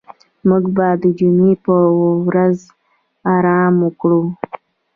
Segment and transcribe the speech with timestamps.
[0.47, 1.75] موږ به د جمعې په
[2.27, 2.57] ورځ
[3.35, 4.21] آرام وکړو.